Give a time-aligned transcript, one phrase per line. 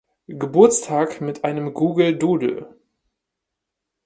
[0.29, 2.75] Geburtstag mit einem Google Doodle.